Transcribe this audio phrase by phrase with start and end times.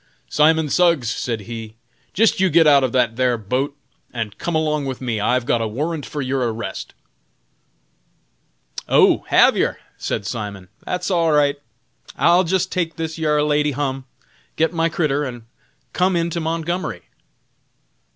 [0.31, 1.75] "Simon Suggs," said he,
[2.11, 3.77] "jist you git out of that thar boat
[4.11, 6.95] and come along with me; I've got a warrant for your arrest!"
[8.89, 9.25] "Oh!
[9.27, 11.57] hav yer?" said Simon, "that's all right;
[12.17, 14.05] I'll jist take this yar lady hum,
[14.55, 15.43] git my critter, and
[15.93, 17.03] come in to Montgomery."